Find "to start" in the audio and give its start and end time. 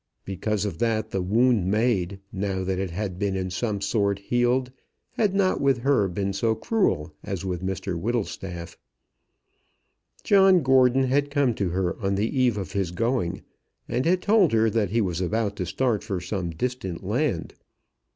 15.57-16.03